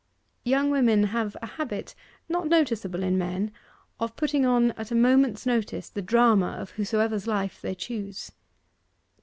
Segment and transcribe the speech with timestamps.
[0.45, 1.93] Young women have a habit,
[2.27, 3.51] not noticeable in men,
[3.99, 8.31] of putting on at a moment's notice the drama of whosoever's life they choose.